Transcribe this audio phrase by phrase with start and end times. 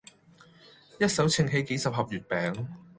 [0.99, 2.65] 一手掅起幾十盒月餅